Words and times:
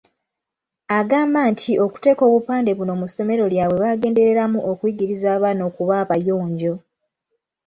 Agamba 0.99 1.39
nti 1.51 1.71
okuteeka 1.85 2.21
obupande 2.29 2.71
buno 2.77 2.93
mu 2.99 3.07
ssomero 3.09 3.43
lyabwe 3.53 3.77
baagendereramu 3.83 4.59
okuyigiriza 4.71 5.27
abaana 5.35 5.61
okuba 5.69 5.93
abayonjo. 6.03 6.73